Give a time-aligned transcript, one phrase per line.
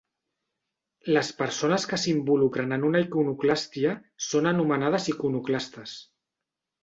[1.17, 3.93] Les persones que s'involucren en una iconoclàstia
[4.31, 5.97] són anomenades iconoclastes.